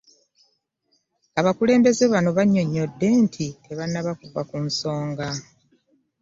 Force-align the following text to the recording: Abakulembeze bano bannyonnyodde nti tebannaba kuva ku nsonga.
Abakulembeze 1.39 2.03
bano 2.13 2.29
bannyonnyodde 2.37 3.07
nti 3.25 3.47
tebannaba 3.65 4.11
kuva 4.21 4.41
ku 4.49 4.57
nsonga. 4.67 5.27